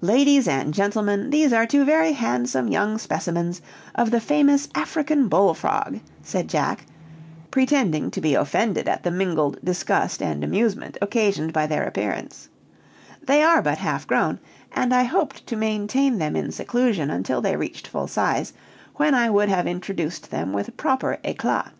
[0.00, 3.60] "Ladies and Gentleman, these are two very handsome young specimens
[3.94, 6.86] of the famous African bullfrog," said Jack,
[7.50, 12.48] pretending to be offended at the mingled disgust and amusement occasioned by their appearance;
[13.22, 14.38] "they are but half grown,
[14.72, 18.54] and I hoped to maintain them in seclusion until they reached full size,
[18.94, 21.72] when I would have introduced them with proper éclat.